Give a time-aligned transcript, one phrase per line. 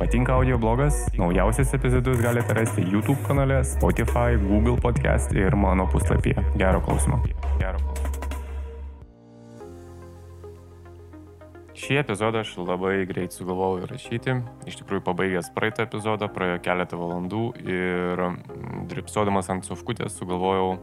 [0.00, 0.94] Patinka audio blogas?
[1.18, 6.40] Naujausias epizodus galite rasti YouTube kanale, Spotify, Google podcast ir mano puslapyje.
[6.56, 7.20] Gero klausimo.
[7.60, 8.20] Gero klausimo.
[11.76, 14.38] Šį epizodą aš labai greit sugalvojau įrašyti.
[14.72, 20.78] Iš tikrųjų, pabaigęs praeitą epizodą, praėjo keletą valandų ir mm, dripsodamas ant sofkutės sugalvojau,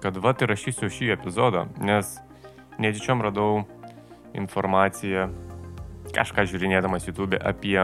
[0.00, 2.16] kad va įrašysiu šį epizodą, nes
[2.80, 3.66] netyčiom radau
[4.32, 5.28] informaciją,
[6.14, 7.78] kažką žiūrinėdamas YouTube apie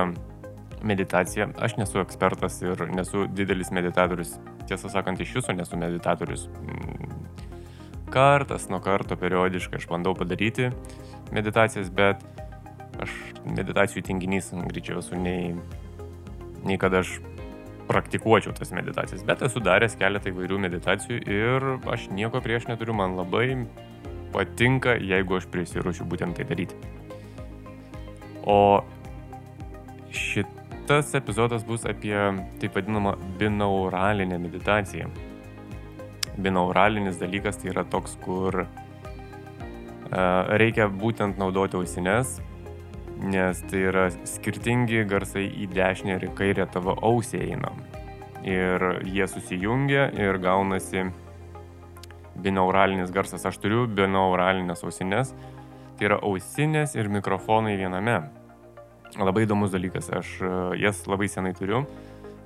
[0.87, 1.51] meditaciją.
[1.61, 4.37] Aš nesu ekspertas ir nesu didelis meditatorius.
[4.69, 6.47] Tiesą sakant, iš viso nesu meditatorius.
[6.63, 7.27] Mm,
[8.11, 10.71] kartas nuo karto periodiškai aš bandau padaryti
[11.35, 12.25] meditacijas, bet
[13.01, 13.13] aš
[13.47, 15.55] meditacijų tinginys greičiau esu nei,
[16.67, 17.19] nei kad aš
[17.91, 19.25] praktikuočiau tas meditacijas.
[19.27, 23.67] Bet esu daręs keletą įvairių meditacijų ir aš nieko prieš neturiu, man labai
[24.35, 26.77] patinka, jeigu aš prisiruošiu būtent tai daryti.
[28.47, 28.83] O
[30.11, 32.17] šitas epizodas bus apie
[32.61, 35.11] taip vadinamą binauralinę meditaciją.
[36.41, 38.65] Binauralinis dalykas tai yra toks, kur
[40.11, 42.39] reikia būtent naudoti ausines,
[43.21, 47.73] nes tai yra skirtingi garsai į dešinę ir į kairę tavo ausį eina.
[48.43, 51.11] Ir jie susijungia ir gaunasi
[52.41, 53.45] binauralinis garsas.
[53.45, 55.35] Aš turiu binauralinės ausinės,
[56.01, 58.17] tai yra ausinės ir mikrofonai viename.
[59.21, 60.33] Labai įdomus dalykas, aš
[60.81, 61.83] jas labai senai turiu,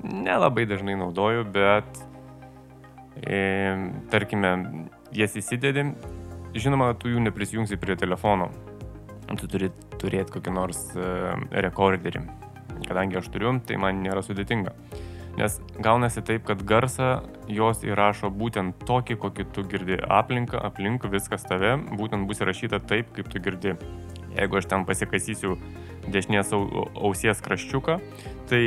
[0.03, 2.03] nelabai dažnai naudoju, bet
[3.23, 3.39] e,
[4.11, 4.55] tarkime,
[5.15, 5.87] jas įsidedi
[6.59, 8.51] žinoma, tu jų neprisijungsi prie telefono.
[9.39, 11.33] Tu turi turėti kokį nors uh,
[11.65, 12.23] rekorderį.
[12.85, 14.75] Kadangi aš turiu, tai man nėra sudėtinga.
[15.39, 21.47] Nes gaunasi taip, kad garsą jos įrašo būtent tokį, kokį tu girdi aplinką, aplink viskas
[21.49, 23.75] tave, būtent bus įrašyta taip, kaip tu girdi.
[24.35, 25.55] Jeigu aš ten pasikasysiu
[26.11, 27.99] dešinės ausies kraščiuką,
[28.51, 28.63] tai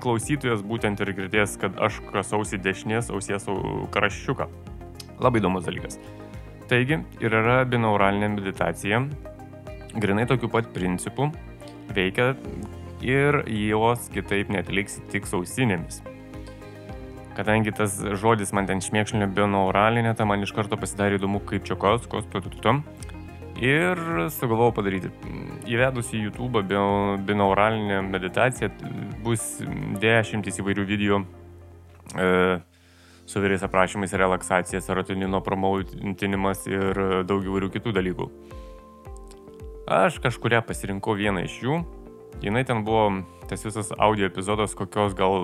[0.00, 3.48] klausytojas būtent ir girdės, kad aš kasausi dešinės ausies
[3.92, 4.48] kraščiuką.
[5.20, 6.00] Labai įdomus dalykas.
[6.70, 9.02] Taigi ir yra binauralinė meditacija,
[10.00, 11.28] grinai tokiu pat principu,
[11.92, 12.32] veikia
[13.04, 16.00] ir jos kitaip netliksi tik sausinėmis.
[17.36, 21.76] Kadangi tas žodis man ten šmėkšlinė binauralinė, tai man iš karto pasidarė įdomu, kaip čia
[21.78, 22.82] kos, kos, tututum.
[23.60, 23.98] Ir
[24.32, 25.10] sugalvojau padaryti.
[25.68, 26.62] Įvedus į YouTube
[27.28, 28.70] binauralinę meditaciją
[29.24, 29.60] bus
[30.00, 31.20] dešimtis įvairių video.
[32.16, 32.60] E,
[33.30, 36.98] su vyriais aprašymais relaksacija, serotonino promautinimas ir
[37.28, 38.26] daug įvairių kitų dalykų.
[39.90, 41.78] Aš kažkuria pasirinkau vieną iš jų.
[42.40, 45.42] Jinai ten buvo tas visas audio epizodas, kokios gal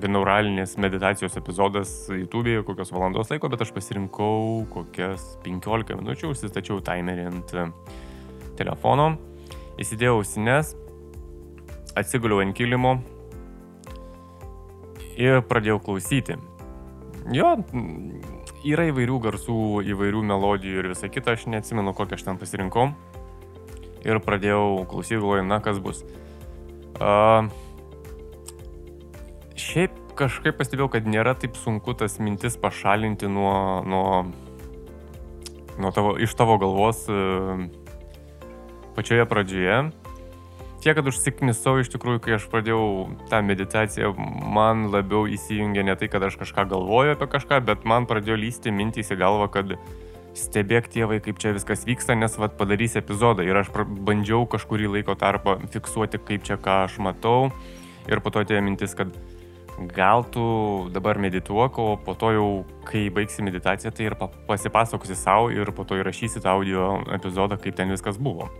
[0.00, 7.28] binauralinės meditacijos epizodas YouTube'e, kokios valandos laiko, bet aš pasirinkau kokias 15 minučių, užsistačiau timerį
[7.28, 7.54] ant
[8.58, 9.10] telefono,
[9.82, 10.72] įsidėjau ausines,
[11.94, 12.96] atsiguliau ant kilimo
[15.20, 16.40] ir pradėjau klausyti.
[17.32, 17.54] Jo,
[18.68, 19.58] yra įvairių garsų,
[19.92, 22.90] įvairių melodijų ir visa kita, aš neatsimenu, kokią aš ten pasirinkau.
[24.04, 26.02] Ir pradėjau klausyti, galvoju, na kas bus.
[27.00, 27.48] Uh,
[29.58, 33.56] šiaip kažkaip pastebėjau, kad nėra taip sunku tas mintis pašalinti nuo,
[33.88, 34.08] nuo,
[35.80, 37.66] nuo tavo, iš tavo galvos uh,
[38.94, 39.78] pačioje pradžioje
[40.84, 44.12] tiek, kad užsiknisau iš tikrųjų, kai aš pradėjau tą meditaciją,
[44.54, 48.72] man labiau įsijungė ne tai, kad aš kažką galvoju apie kažką, bet man pradėjo lysti
[48.74, 49.72] mintys į galvą, kad
[50.34, 53.46] stebėk tėvai, kaip čia viskas vyksta, nes vad padarys epizodą.
[53.46, 53.70] Ir aš
[54.06, 57.52] bandžiau kažkurį laiko tarpą fiksuoti, kaip čia ką aš matau.
[58.10, 59.14] Ir po to atėjo mintis, kad
[59.94, 60.44] gal tu
[60.94, 62.48] dabar medituok, o po to jau,
[62.86, 64.18] kai baigsi meditaciją, tai ir
[64.48, 68.50] pasipasakosi savo ir po to įrašysi tą audio epizodą, kaip ten viskas buvo.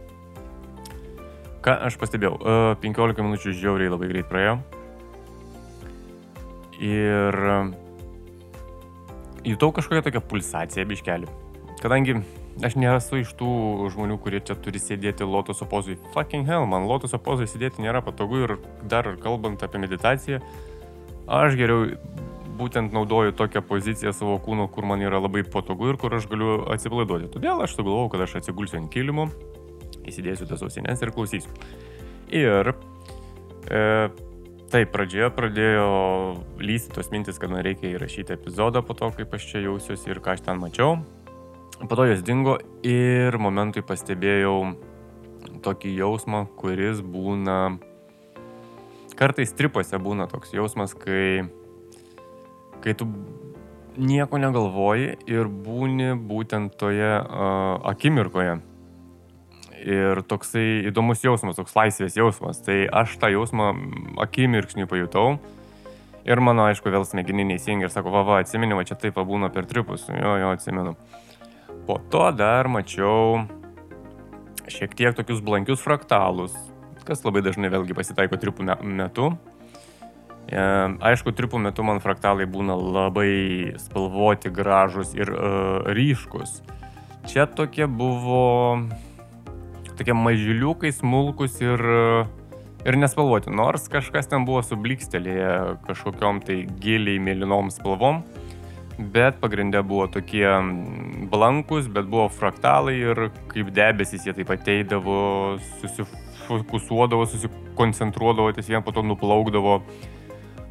[1.64, 2.38] Ką aš pastebėjau,
[2.82, 4.58] 15 e, minučių žiauriai labai greit praėjo.
[6.82, 7.56] Ir e,
[9.54, 11.30] jutau kažkokią tokią pulsaciją biškelį.
[11.84, 12.15] Kadangi
[12.65, 13.50] aš nesu iš tų
[13.93, 15.99] žmonių, kurie čia turi sėdėti lotoso pozui.
[16.15, 18.54] Fucking hell, man lotoso pozui sėdėti nėra patogu ir
[18.89, 20.39] dar kalbant apie meditaciją,
[21.28, 21.91] aš geriau
[22.57, 26.63] būtent naudoju tokią poziciją savo kūno, kur man yra labai patogu ir kur aš galiu
[26.72, 27.28] atsipalaiduoti.
[27.34, 29.27] Todėl aš sugalvojau, kad aš atsigulsiu ant kilimo,
[30.09, 31.53] įsidėsiu tas ausines ir klausysiu.
[32.33, 32.71] Ir
[33.69, 33.83] e,
[34.72, 35.91] taip, pradžioje pradėjo
[36.63, 40.22] lysti tos mintis, kad man reikia įrašyti epizodą po to, kaip aš čia jausiuosi ir
[40.25, 40.97] ką aš ten mačiau.
[41.80, 44.59] Po to jos dingo ir momentui pastebėjau
[45.65, 47.78] tokį jausmą, kuris būna...
[49.15, 51.47] Kartais tripuose būna toks jausmas, kai,
[52.82, 53.06] kai tu
[53.94, 58.59] nieko negalvoji ir būni būtent toje uh, akimirkoje
[59.84, 62.62] Ir toksai įdomus jausmas, toks laisvės jausmas.
[62.65, 63.74] Tai aš tą jausmą
[64.24, 65.36] akimirksniu pajutau.
[66.24, 69.50] Ir mano, aišku, vėl smegeniniai įsijungia ir sako, va, va, atsimenu, va čia taip pabūna
[69.53, 70.06] per tripus.
[70.09, 70.94] Jo, jo, atsimenu.
[71.84, 73.45] Po to dar mačiau
[74.71, 76.54] šiek tiek tokius blankius fraktalus,
[77.04, 79.34] kas labai dažnai vėlgi pasitaiko tripų metu.
[80.48, 80.60] E,
[81.10, 86.63] aišku, tripų metu man fraktalai būna labai spalvoti, gražus ir uh, ryškus.
[87.28, 88.80] Čia tokie buvo
[89.97, 91.80] tokie mažyliukai, smulkus ir,
[92.84, 93.53] ir nespalvoti.
[93.54, 98.25] Nors kažkas ten buvo sublikstelėję kažkokiam tai giliai mėlynom spalvom,
[98.98, 100.46] bet pagrindė buvo tokie
[101.30, 105.18] blankus, bet buvo fraktalai ir kaip debesis jie taip ateidavo,
[105.82, 109.80] susifokusuodavo, susikoncentruodavo, ties vien po to nuplaukdavo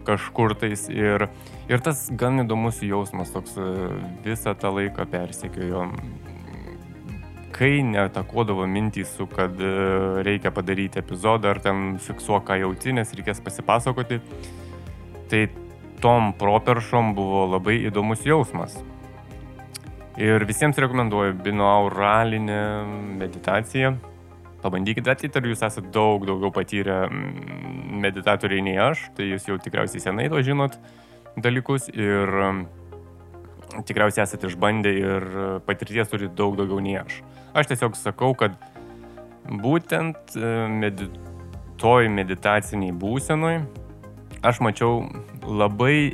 [0.08, 1.30] kažkur tais ir,
[1.72, 3.56] ir tas gan įdomus jausmas toks
[4.26, 5.88] visą tą laiką persekiojo
[7.54, 9.74] kai netakuodavo mintys su, kad e,
[10.26, 14.20] reikia padaryti epizodą ar ten fiksuok, ką jauti, nes reikės pasipasakoti,
[15.32, 15.44] tai
[16.04, 18.76] tom properšom buvo labai įdomus jausmas.
[20.20, 22.60] Ir visiems rekomenduoju binauralinę
[23.22, 23.96] meditaciją.
[24.64, 30.04] Pabandykite, atitariu, jūs esate daug daugiau patyrę mm, meditatoriai nei aš, tai jūs jau tikriausiai
[30.04, 30.78] senai to žinot
[31.36, 32.30] dalykus ir
[33.88, 35.28] tikriausiai esate išbandę ir
[35.68, 37.22] patirties turi daug daugiau nei aš.
[37.58, 38.56] Aš tiesiog sakau, kad
[39.50, 41.10] būtent e, medi
[41.82, 43.58] toj meditaciniai būsenoj
[44.44, 45.08] aš mačiau
[45.44, 46.14] labai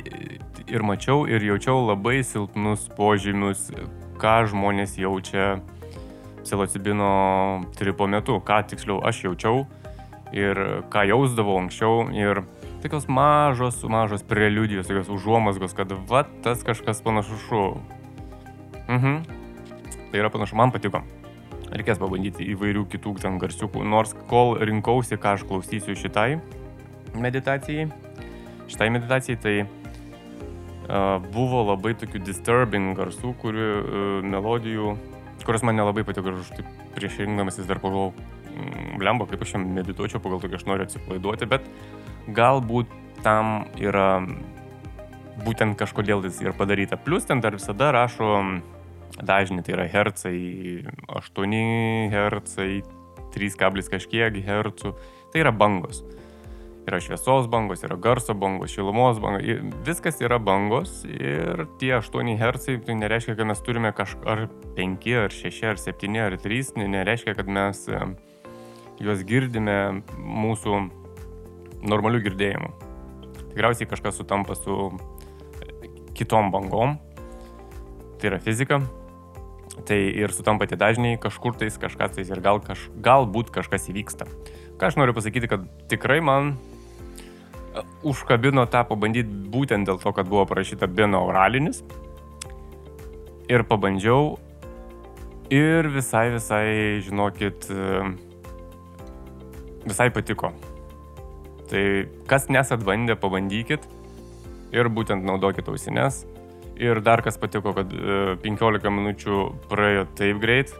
[0.70, 3.70] ir mačiau ir jaučiau labai silpnus požymius,
[4.22, 5.58] ką žmonės jaučia
[6.44, 9.64] psilocibino tripo metu, ką tiksliau aš jaučiau
[10.32, 12.06] ir ką jausdavau anksčiau.
[12.14, 12.44] Ir
[12.84, 17.80] tokios mažos, mažos preliudijos, tokios užuomasgos, kad va tas kažkas panašu.
[18.88, 19.24] Mhm.
[20.10, 21.02] Tai yra panašu, man patiko.
[21.70, 26.40] Reikės pabandyti įvairių kitų ten garsiukų, nors kol rinkausi, ką aš klausysiu šitai
[27.14, 27.88] meditacijai,
[28.70, 34.94] šitai meditacijai, tai uh, buvo labai tokių disturbing garsų, kurių uh, melodijų,
[35.46, 38.14] kurios man nelabai patiko ir aš taip prieš rinkdamasis dar pagalvojau,
[38.50, 41.66] mm, blemba, kaip aš šiam medituočiau, pagal tokį aš noriu atsipalaiduoti, bet
[42.36, 42.92] galbūt
[43.24, 44.22] tam yra
[45.44, 46.98] būtent kažkodėl jis ir padaryta.
[47.00, 48.30] Plus ten dar visada rašo
[49.20, 50.36] dažnį, tai yra hercai,
[51.08, 52.70] 8 hercai,
[53.34, 54.94] 3 kažkiek hercų,
[55.32, 56.02] tai yra bangos.
[56.88, 59.44] Yra šviesos bangos, yra garso bangos, šilumos bangos,
[59.84, 64.46] viskas yra bangos ir tie 8 hercai, tai nereiškia, kad mes turime kažką ar
[64.78, 68.00] 5, ar 6, ar 7, ar 3, nereiškia, kad mes e,
[69.04, 69.76] juos girdime
[70.16, 70.80] mūsų
[71.84, 72.72] normaliu girdėjimu.
[73.50, 74.88] Tikriausiai kažkas sutampa su
[76.16, 76.96] kitom bangom.
[78.20, 78.80] Tai yra fizika.
[79.88, 84.26] Tai ir sutampa tie dažniai, kažkur tais kažkas tais ir gal kaž, galbūt kažkas įvyksta.
[84.80, 86.69] Ką aš noriu pasakyti, kad tikrai man e,
[88.06, 91.82] užkabino tą pabandyti būtent dėl to, kad buvo parašyta binauralinis.
[93.50, 94.38] Ir pabandžiau.
[95.50, 96.66] Ir visai, visai,
[97.02, 98.02] žinokit, e,
[99.88, 100.52] visai patiko.
[101.70, 101.82] Tai
[102.30, 103.88] kas nesat bandę, pabandykit
[104.70, 106.24] ir būtent naudokit ausines.
[106.80, 110.70] Ir dar kas patiko, kad 15 e, minučių praėjo taip greit,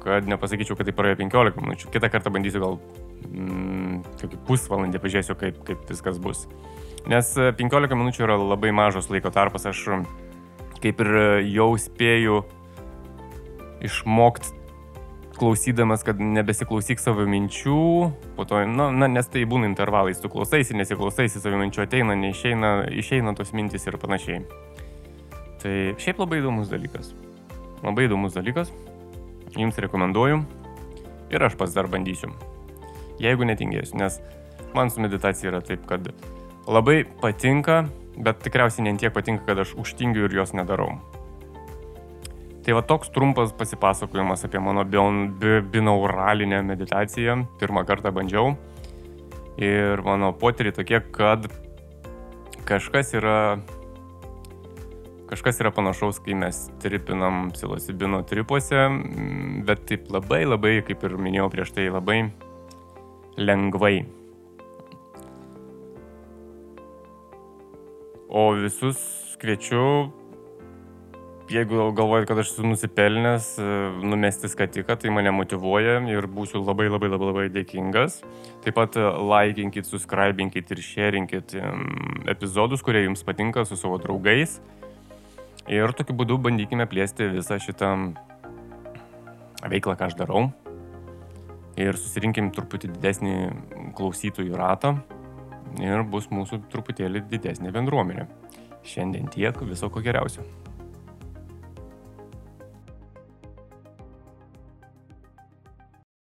[0.00, 1.90] kad nepasakyčiau, kad tai praėjo 15 minučių.
[1.92, 2.78] Kitą kartą bandysiu gal
[3.28, 6.46] mm, kokį pusvalandį, pažiūrėsiu, kaip, kaip viskas bus.
[7.10, 9.84] Nes 15 e, minučių yra labai mažas laiko tarpas, aš
[10.80, 11.12] kaip ir
[11.50, 12.42] jau spėju
[13.84, 14.58] išmokti
[15.40, 17.80] klausydamas, kad nebesiklausyk savo minčių,
[18.36, 22.74] po to, na, na nes tai būna intervalais, tu klausaisi, nesiklausaisi savo minčių, ateina, neišeina,
[23.00, 24.44] išeina tos mintys ir panašiai.
[25.64, 27.14] Tai šiaip labai įdomus dalykas.
[27.80, 28.72] Labai įdomus dalykas.
[29.56, 30.44] Jums rekomenduoju.
[31.32, 32.32] Ir aš pats dar bandysiu.
[33.20, 34.18] Jeigu netingėsiu, nes
[34.74, 36.08] man su meditacija yra taip, kad
[36.70, 37.84] labai patinka,
[38.20, 40.94] bet tikriausiai ne tiek patinka, kad aš užtingiu ir jos nedarau.
[42.60, 44.84] Tai va toks trumpas pasipasakojimas apie mano
[45.72, 47.38] binauralinę meditaciją.
[47.60, 48.52] Pirmą kartą bandžiau.
[49.60, 51.48] Ir mano potyriai tokie, kad
[52.68, 53.58] kažkas yra,
[55.32, 58.86] kažkas yra panašaus, kai mes tripinam psilocibino tripuose,
[59.66, 62.20] bet taip labai labai, kaip ir minėjau prieš tai, labai
[63.40, 64.04] lengvai.
[68.30, 69.00] O visus
[69.40, 70.12] kviečiu
[71.50, 73.66] jeigu galvojat, kad aš esu nusipelnęs e,
[74.06, 78.20] numesti skatiką, tai mane motivuoja ir būsiu labai labai labai labai dėkingas.
[78.64, 81.56] Taip pat e, laikinkit, subscribinkit ir sharingkit
[82.30, 84.60] epizodus, kurie jums patinka su savo draugais.
[85.70, 87.92] Ir tokiu būdu bandykime plėsti visą šitą
[89.70, 90.48] veiklą, ką aš darau.
[91.80, 93.34] Ir susirinkim truputį didesnį
[93.98, 94.94] klausytojų ratą
[95.80, 98.26] ir bus mūsų truputėlį didesnė bendruomenė.
[98.86, 100.46] Šiandien tiek, viso ko geriausio.